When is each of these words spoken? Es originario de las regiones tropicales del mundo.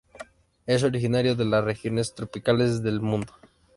Es 0.65 0.81
originario 0.81 1.35
de 1.35 1.45
las 1.45 1.63
regiones 1.63 2.15
tropicales 2.15 2.81
del 2.81 3.01
mundo. 3.01 3.33